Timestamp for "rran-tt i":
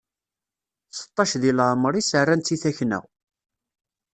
2.23-2.57